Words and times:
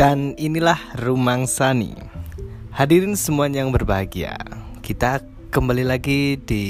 Dan 0.00 0.32
inilah 0.40 0.96
Rumang 0.96 1.44
Sani. 1.44 1.92
Hadirin 2.72 3.20
semua 3.20 3.52
yang 3.52 3.68
berbahagia 3.68 4.32
Kita 4.80 5.20
kembali 5.52 5.84
lagi 5.84 6.40
di 6.40 6.64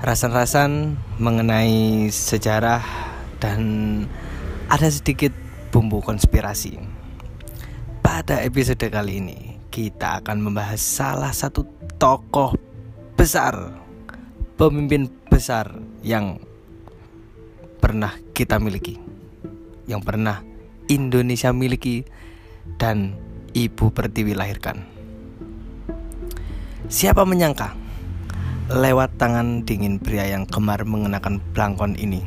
Rasan-rasan 0.00 0.96
mengenai 1.20 2.08
sejarah 2.08 2.80
Dan 3.36 3.60
ada 4.72 4.88
sedikit 4.88 5.28
bumbu 5.68 6.00
konspirasi. 6.00 6.80
Pada 8.00 8.40
episode 8.40 8.88
kali 8.88 9.20
ini 9.20 9.60
Kita 9.68 10.24
akan 10.24 10.40
membahas 10.40 10.80
salah 10.80 11.36
satu 11.36 11.68
tokoh 12.00 12.56
besar 13.12 13.76
Pemimpin 14.56 15.12
besar 15.28 15.68
yang 16.00 16.40
pernah 17.76 18.16
kita 18.32 18.56
miliki 18.56 18.96
Yang 19.84 20.00
pernah 20.00 20.49
Indonesia 20.90 21.54
miliki 21.54 22.02
dan 22.82 23.14
Ibu 23.54 23.94
Pertiwi 23.94 24.34
lahirkan. 24.34 24.82
Siapa 26.90 27.22
menyangka 27.22 27.78
lewat 28.74 29.14
tangan 29.14 29.62
dingin 29.62 30.02
pria 30.02 30.26
yang 30.26 30.50
gemar 30.50 30.82
mengenakan 30.82 31.38
belangkon 31.54 31.94
ini 31.94 32.26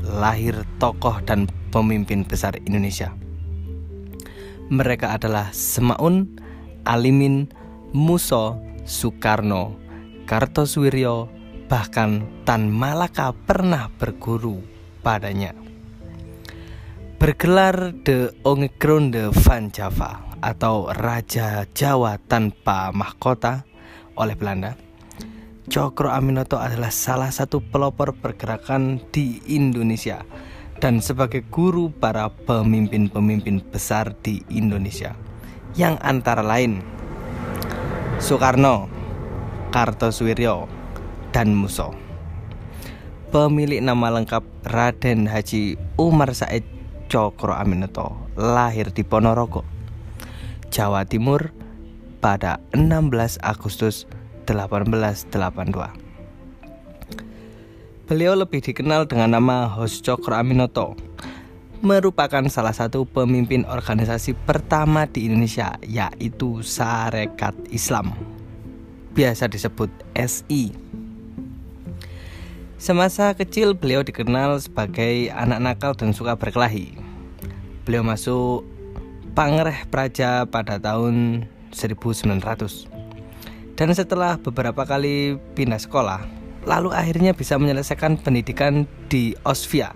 lahir 0.00 0.64
tokoh 0.80 1.20
dan 1.28 1.44
pemimpin 1.68 2.24
besar 2.24 2.56
Indonesia. 2.64 3.12
Mereka 4.72 5.20
adalah 5.20 5.52
Semaun, 5.52 6.40
Alimin, 6.88 7.52
Muso, 7.92 8.56
Soekarno, 8.88 9.76
Kartosuwiryo, 10.24 11.28
bahkan 11.68 12.24
Tan 12.48 12.72
Malaka 12.72 13.36
pernah 13.44 13.92
berguru 14.00 14.64
padanya 15.04 15.63
bergelar 17.24 17.96
The 18.04 18.36
Ongekronde 18.44 19.32
Van 19.32 19.72
Java 19.72 20.20
atau 20.44 20.92
Raja 20.92 21.64
Jawa 21.72 22.20
tanpa 22.20 22.92
mahkota 22.92 23.64
oleh 24.20 24.36
Belanda. 24.36 24.76
Cokro 25.64 26.12
Aminoto 26.12 26.60
adalah 26.60 26.92
salah 26.92 27.32
satu 27.32 27.64
pelopor 27.64 28.12
pergerakan 28.12 29.00
di 29.08 29.40
Indonesia 29.48 30.20
dan 30.84 31.00
sebagai 31.00 31.48
guru 31.48 31.88
para 31.88 32.28
pemimpin-pemimpin 32.28 33.72
besar 33.72 34.12
di 34.20 34.44
Indonesia 34.52 35.16
yang 35.80 35.96
antara 36.04 36.44
lain 36.44 36.84
Soekarno, 38.20 38.84
Kartosuwiryo, 39.72 40.68
dan 41.32 41.56
Muso. 41.56 41.96
Pemilik 43.32 43.80
nama 43.80 44.12
lengkap 44.12 44.44
Raden 44.68 45.24
Haji 45.24 45.80
Umar 45.96 46.36
Said 46.36 46.73
Cokro 47.14 47.54
Aminoto 47.54 48.26
lahir 48.34 48.90
di 48.90 49.06
Ponorogo, 49.06 49.62
Jawa 50.74 51.06
Timur 51.06 51.54
pada 52.18 52.58
16 52.74 53.38
Agustus 53.38 54.10
1882. 54.50 55.94
Beliau 58.10 58.34
lebih 58.34 58.66
dikenal 58.66 59.06
dengan 59.06 59.38
nama 59.38 59.70
Hos 59.70 60.02
Cokro 60.02 60.34
Aminoto 60.34 60.98
merupakan 61.86 62.42
salah 62.50 62.74
satu 62.74 63.06
pemimpin 63.06 63.62
organisasi 63.62 64.34
pertama 64.34 65.06
di 65.06 65.30
Indonesia 65.30 65.78
yaitu 65.86 66.66
Sarekat 66.66 67.54
Islam 67.70 68.10
biasa 69.14 69.46
disebut 69.46 69.86
SI 70.18 70.74
Semasa 72.84 73.32
kecil 73.32 73.72
beliau 73.72 74.02
dikenal 74.04 74.60
sebagai 74.60 75.32
anak 75.32 75.56
nakal 75.56 75.96
dan 75.96 76.12
suka 76.12 76.36
berkelahi. 76.36 77.03
Beliau 77.84 78.00
masuk 78.00 78.64
Pangreh 79.36 79.84
Praja 79.92 80.48
pada 80.48 80.80
tahun 80.80 81.44
1900. 81.68 82.88
Dan 83.76 83.92
setelah 83.92 84.40
beberapa 84.40 84.88
kali 84.88 85.36
pindah 85.52 85.76
sekolah, 85.76 86.24
lalu 86.64 86.96
akhirnya 86.96 87.36
bisa 87.36 87.60
menyelesaikan 87.60 88.24
pendidikan 88.24 88.88
di 89.12 89.36
Osvia, 89.44 89.92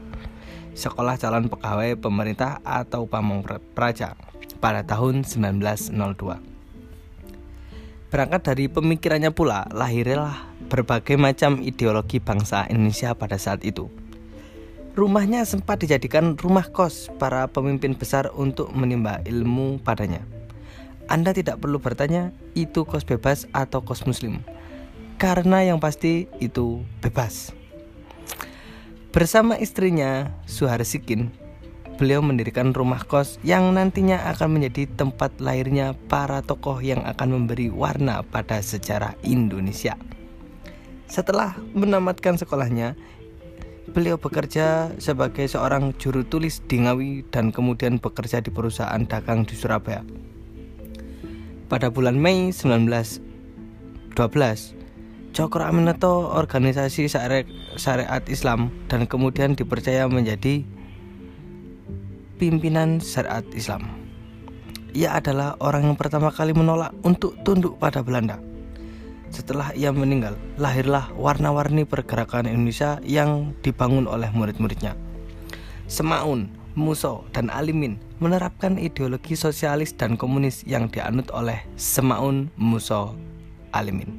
Sekolah 0.77 1.17
Calon 1.17 1.49
Pegawai 1.49 1.97
Pemerintah 1.97 2.61
atau 2.61 3.09
Pamong 3.09 3.41
Praja 3.73 4.13
pada 4.61 4.85
tahun 4.85 5.25
1902. 5.25 5.89
Berangkat 8.13 8.41
dari 8.53 8.69
pemikirannya 8.69 9.33
pula, 9.33 9.65
lahirlah 9.73 10.45
berbagai 10.69 11.17
macam 11.17 11.65
ideologi 11.65 12.21
bangsa 12.21 12.69
Indonesia 12.69 13.17
pada 13.17 13.41
saat 13.41 13.65
itu. 13.65 13.89
Rumahnya 14.99 15.47
sempat 15.47 15.79
dijadikan 15.79 16.35
rumah 16.35 16.67
kos 16.75 17.07
para 17.23 17.47
pemimpin 17.47 17.95
besar 17.95 18.35
untuk 18.35 18.75
menimba 18.75 19.23
ilmu 19.31 19.79
padanya. 19.79 20.27
Anda 21.07 21.31
tidak 21.31 21.63
perlu 21.63 21.79
bertanya 21.79 22.35
itu 22.59 22.83
kos 22.83 23.07
bebas 23.07 23.47
atau 23.55 23.79
kos 23.79 24.03
muslim, 24.11 24.43
karena 25.15 25.63
yang 25.63 25.79
pasti 25.79 26.27
itu 26.43 26.83
bebas. 26.99 27.55
Bersama 29.15 29.55
istrinya 29.63 30.35
Suharsikin 30.51 31.31
beliau 31.95 32.19
mendirikan 32.19 32.75
rumah 32.75 33.07
kos 33.07 33.39
yang 33.47 33.71
nantinya 33.79 34.27
akan 34.35 34.59
menjadi 34.59 34.91
tempat 34.99 35.39
lahirnya 35.39 35.95
para 36.11 36.43
tokoh 36.43 36.83
yang 36.83 37.07
akan 37.07 37.39
memberi 37.39 37.71
warna 37.71 38.27
pada 38.27 38.59
sejarah 38.59 39.15
Indonesia. 39.23 39.95
Setelah 41.07 41.55
menamatkan 41.73 42.35
sekolahnya, 42.35 42.99
beliau 43.91 44.21
bekerja 44.21 44.93
sebagai 45.01 45.49
seorang 45.49 45.97
juru 45.97 46.23
tulis 46.23 46.61
di 46.65 46.85
Ngawi 46.85 47.27
dan 47.33 47.51
kemudian 47.51 47.97
bekerja 47.99 48.45
di 48.45 48.53
perusahaan 48.53 49.03
dagang 49.05 49.49
di 49.49 49.57
Surabaya. 49.57 50.05
Pada 51.69 51.93
bulan 51.93 52.17
Mei 52.17 52.55
1912, 52.55 54.17
Cokro 55.37 55.65
Aminoto 55.69 56.33
organisasi 56.33 57.05
syariat 57.77 58.25
Islam 58.31 58.73
dan 58.89 59.05
kemudian 59.05 59.53
dipercaya 59.53 60.09
menjadi 60.09 60.65
pimpinan 62.41 63.05
syariat 63.05 63.45
Islam. 63.53 63.85
Ia 64.97 65.21
adalah 65.21 65.61
orang 65.61 65.93
yang 65.93 65.99
pertama 66.01 66.33
kali 66.33 66.57
menolak 66.57 66.97
untuk 67.05 67.37
tunduk 67.45 67.77
pada 67.77 68.01
Belanda. 68.01 68.41
Setelah 69.29 69.77
ia 69.77 69.93
meninggal, 69.93 70.35
lahirlah 70.57 71.13
warna-warni 71.15 71.85
pergerakan 71.85 72.49
Indonesia 72.49 72.97
yang 73.05 73.53
dibangun 73.61 74.09
oleh 74.09 74.33
murid-muridnya. 74.33 74.97
Semaun, 75.89 76.53
Muso, 76.77 77.25
dan 77.33 77.49
Alimin 77.53 77.99
menerapkan 78.21 78.77
ideologi 78.77 79.35
sosialis 79.35 79.97
dan 79.97 80.15
komunis 80.15 80.65
yang 80.65 80.89
dianut 80.89 81.29
oleh 81.33 81.65
Semaun, 81.77 82.53
Muso, 82.57 83.17
Alimin. 83.73 84.15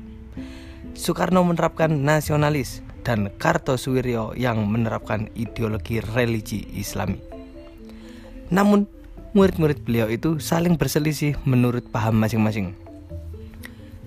Soekarno 0.93 1.45
menerapkan 1.45 1.89
nasionalis 1.89 2.83
dan 3.07 3.31
Kartosuwiryo 3.39 4.35
yang 4.35 4.67
menerapkan 4.67 5.31
ideologi 5.33 6.03
religi 6.03 6.67
Islami. 6.75 7.21
Namun, 8.49 8.89
murid-murid 9.37 9.85
beliau 9.85 10.09
itu 10.09 10.41
saling 10.41 10.75
berselisih 10.75 11.37
menurut 11.45 11.85
paham 11.93 12.17
masing-masing. 12.17 12.88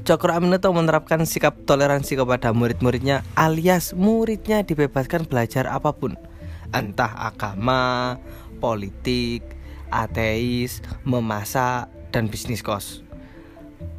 Cokro 0.02 0.34
Aminoto 0.34 0.74
menerapkan 0.74 1.22
sikap 1.22 1.62
toleransi 1.62 2.18
kepada 2.18 2.50
murid-muridnya 2.50 3.22
alias 3.38 3.94
muridnya 3.94 4.66
dibebaskan 4.66 5.30
belajar 5.30 5.70
apa 5.70 5.94
pun. 5.94 6.18
Entah 6.74 7.30
agama, 7.30 8.18
politik, 8.58 9.46
ateis, 9.94 10.82
memasak, 11.06 11.86
dan 12.10 12.26
bisnis 12.26 12.66
kos. 12.66 13.06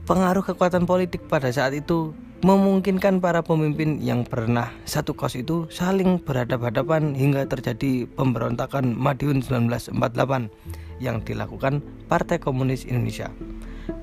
Pengaruh 0.03 0.43
kekuatan 0.43 0.83
politik 0.83 1.23
pada 1.31 1.47
saat 1.55 1.71
itu 1.71 2.11
memungkinkan 2.43 3.23
para 3.23 3.39
pemimpin 3.39 4.03
yang 4.03 4.27
pernah 4.27 4.75
satu 4.83 5.15
kos 5.15 5.39
itu 5.39 5.71
saling 5.71 6.19
berhadapan-hadapan 6.19 7.15
hingga 7.15 7.47
terjadi 7.47 8.11
pemberontakan 8.11 8.91
Madiun 8.91 9.39
1948 9.39 9.95
yang 10.99 11.23
dilakukan 11.23 11.79
Partai 12.11 12.43
Komunis 12.43 12.83
Indonesia 12.83 13.31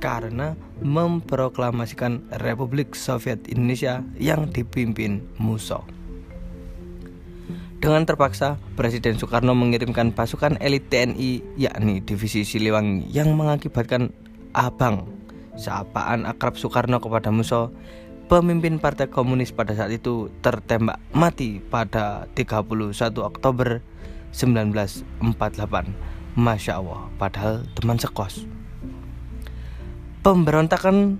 karena 0.00 0.56
memproklamasikan 0.80 2.24
Republik 2.40 2.96
Soviet 2.96 3.44
Indonesia 3.46 4.00
yang 4.16 4.48
dipimpin 4.48 5.20
Muso. 5.36 5.84
Dengan 7.80 8.04
terpaksa, 8.04 8.60
Presiden 8.76 9.16
Soekarno 9.16 9.56
mengirimkan 9.56 10.12
pasukan 10.12 10.60
elit 10.60 10.92
TNI 10.92 11.56
yakni 11.56 12.04
Divisi 12.04 12.44
Siliwangi 12.44 13.08
yang 13.08 13.32
mengakibatkan 13.32 14.12
Abang, 14.52 15.08
sapaan 15.56 16.28
akrab 16.28 16.60
Soekarno 16.60 17.00
kepada 17.00 17.32
Muso 17.32 17.72
pemimpin 18.28 18.76
Partai 18.76 19.08
Komunis 19.08 19.50
pada 19.50 19.72
saat 19.72 19.96
itu 19.96 20.28
tertembak 20.38 21.00
mati 21.16 21.58
pada 21.58 22.28
31 22.36 22.92
Oktober 23.24 23.80
1948. 24.36 25.40
Masya 26.38 26.72
Allah, 26.78 27.10
padahal 27.18 27.66
teman 27.74 27.98
sekos. 27.98 28.46
Pemberontakan 30.20 31.16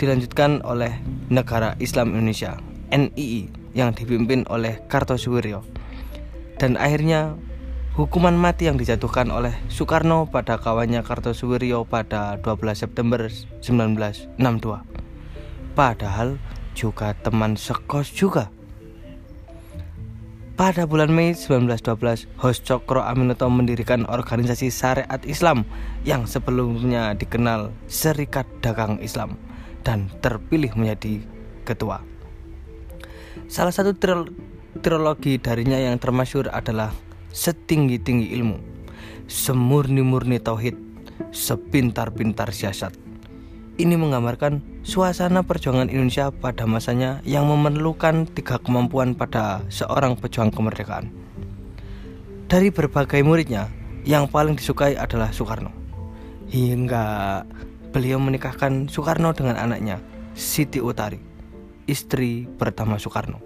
dilanjutkan 0.00 0.64
oleh 0.64 0.96
Negara 1.28 1.76
Islam 1.76 2.16
Indonesia 2.16 2.56
(NII) 2.88 3.52
yang 3.76 3.92
dipimpin 3.92 4.48
oleh 4.48 4.80
Kartosuwiryo 4.88 5.60
dan 6.56 6.80
akhirnya 6.80 7.36
hukuman 8.00 8.32
mati 8.32 8.64
yang 8.64 8.80
dijatuhkan 8.80 9.28
oleh 9.28 9.52
Soekarno 9.68 10.24
pada 10.24 10.56
kawannya 10.56 11.04
Kartosuwiryo 11.04 11.84
pada 11.84 12.40
12 12.40 12.80
September 12.80 13.28
1962. 13.60 14.80
Padahal 15.76 16.40
juga 16.72 17.12
teman 17.12 17.60
sekos 17.60 18.08
juga. 18.08 18.48
Pada 20.52 20.84
bulan 20.84 21.08
Mei 21.08 21.32
1912, 21.32 22.28
Hos 22.36 22.60
Cokro 22.60 23.00
Aminoto 23.00 23.48
mendirikan 23.48 24.04
organisasi 24.04 24.68
syariat 24.68 25.16
Islam 25.24 25.64
yang 26.04 26.28
sebelumnya 26.28 27.16
dikenal 27.16 27.72
Serikat 27.88 28.44
Dagang 28.60 29.00
Islam 29.00 29.40
dan 29.80 30.12
terpilih 30.20 30.76
menjadi 30.76 31.24
ketua. 31.64 32.04
Salah 33.48 33.72
satu 33.72 33.96
trilogi 34.76 35.40
darinya 35.40 35.80
yang 35.80 35.96
termasyur 35.96 36.52
adalah 36.52 36.92
Setinggi-tinggi 37.32 38.36
ilmu, 38.36 38.60
Semurni-murni 39.24 40.36
tauhid, 40.36 40.76
Sepintar-pintar 41.32 42.52
siasat. 42.52 42.92
Ini 43.72 43.96
menggambarkan 43.96 44.84
suasana 44.84 45.40
perjuangan 45.40 45.88
Indonesia 45.88 46.28
pada 46.28 46.68
masanya 46.68 47.24
yang 47.24 47.48
memerlukan 47.48 48.28
tiga 48.28 48.60
kemampuan 48.60 49.16
pada 49.16 49.64
seorang 49.72 50.12
pejuang 50.12 50.52
kemerdekaan. 50.52 51.08
Dari 52.52 52.68
berbagai 52.68 53.24
muridnya, 53.24 53.72
yang 54.04 54.28
paling 54.28 54.60
disukai 54.60 54.92
adalah 54.92 55.32
Soekarno. 55.32 55.72
Hingga 56.52 57.04
beliau 57.96 58.20
menikahkan 58.20 58.92
Soekarno 58.92 59.32
dengan 59.32 59.56
anaknya, 59.56 60.04
Siti 60.36 60.76
Utari, 60.76 61.16
istri 61.88 62.44
pertama 62.44 63.00
Soekarno. 63.00 63.40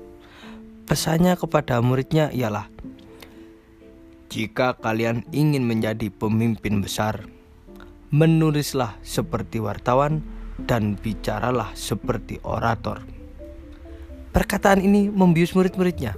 Pesannya 0.90 1.38
kepada 1.38 1.78
muridnya 1.78 2.34
ialah, 2.34 2.67
jika 4.26 4.75
kalian 4.75 5.23
ingin 5.31 5.62
menjadi 5.62 6.11
pemimpin 6.11 6.82
besar, 6.82 7.31
menulislah 8.11 8.94
seperti 9.03 9.58
wartawan 9.58 10.23
dan 10.64 10.97
bicaralah 10.97 11.75
seperti 11.76 12.41
orator. 12.47 13.03
Perkataan 14.32 14.85
ini 14.85 15.08
membius 15.08 15.56
murid-muridnya 15.56 16.17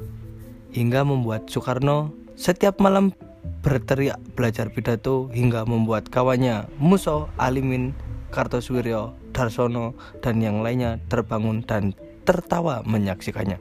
hingga 0.75 1.06
membuat 1.06 1.46
Soekarno 1.46 2.12
setiap 2.35 2.79
malam 2.82 3.14
berteriak 3.62 4.19
belajar 4.35 4.70
pidato 4.70 5.31
hingga 5.35 5.67
membuat 5.67 6.06
kawannya 6.11 6.67
Muso, 6.79 7.31
Alimin, 7.38 7.94
Kartosuwiryo, 8.31 9.14
Darsono, 9.34 9.94
dan 10.23 10.43
yang 10.43 10.62
lainnya 10.62 11.02
terbangun 11.11 11.64
dan 11.64 11.94
tertawa 12.23 12.84
menyaksikannya. 12.84 13.58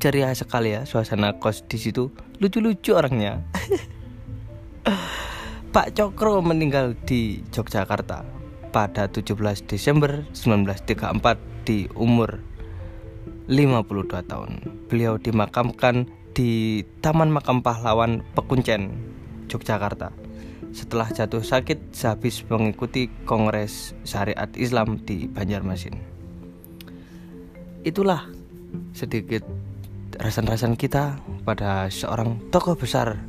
Ceria 0.00 0.32
sekali 0.32 0.72
ya 0.72 0.88
suasana 0.88 1.36
kos 1.36 1.64
di 1.68 1.76
situ, 1.76 2.08
lucu-lucu 2.40 2.96
orangnya. 2.96 3.44
Pak 5.70 5.94
Cokro 5.94 6.42
meninggal 6.42 6.98
di 7.06 7.46
Yogyakarta 7.54 8.26
pada 8.74 9.06
17 9.06 9.38
Desember 9.70 10.26
1934 10.34 11.38
di 11.62 11.86
umur 11.94 12.42
52 13.46 14.10
tahun. 14.26 14.66
Beliau 14.90 15.14
dimakamkan 15.22 16.10
di 16.34 16.82
Taman 16.98 17.30
Makam 17.30 17.62
Pahlawan 17.62 18.26
Pekuncen, 18.34 18.98
Yogyakarta. 19.46 20.10
Setelah 20.74 21.06
jatuh 21.14 21.46
sakit 21.46 21.94
sehabis 21.94 22.42
mengikuti 22.50 23.06
Kongres 23.22 23.94
Syariat 24.02 24.50
Islam 24.58 24.98
di 25.06 25.30
Banjarmasin. 25.30 25.94
Itulah 27.86 28.26
sedikit 28.90 29.46
rasan-rasan 30.18 30.74
kita 30.74 31.22
pada 31.46 31.86
seorang 31.94 32.42
tokoh 32.50 32.74
besar 32.74 33.22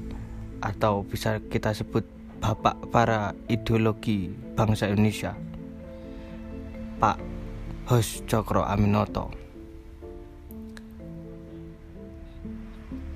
atau 0.66 1.06
bisa 1.06 1.38
kita 1.46 1.78
sebut 1.78 2.21
bapak 2.42 2.90
para 2.90 3.38
ideologi 3.46 4.34
bangsa 4.58 4.90
Indonesia 4.90 5.38
Pak 6.98 7.18
Hos 7.86 8.26
Cokro 8.26 8.66
Aminoto. 8.66 9.30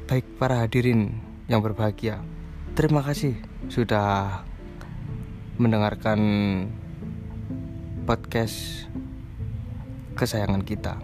Baik 0.05 0.25
para 0.37 0.61
hadirin 0.61 1.17
yang 1.49 1.65
berbahagia 1.65 2.21
Terima 2.75 2.99
kasih 2.99 3.39
sudah 3.71 4.43
mendengarkan 5.55 6.19
podcast 8.03 8.85
kesayangan 10.19 10.59
kita. 10.59 10.99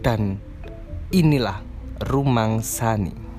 Dan 0.00 0.40
inilah 1.12 1.60
Rumang 2.00 2.64
Sani 2.64 3.29